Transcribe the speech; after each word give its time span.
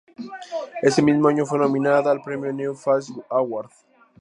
Ese 0.81 1.03
mismo 1.03 1.27
año 1.27 1.45
fue 1.45 1.59
nominada 1.59 2.09
al 2.09 2.23
premio 2.23 2.51
"New 2.51 2.73
Faces 2.73 3.15
Award". 3.29 3.69